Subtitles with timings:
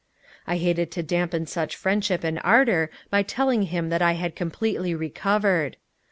[0.47, 4.95] I hated to dampen such friendship and ardor by telling him that I had completely
[4.95, 5.77] recovered.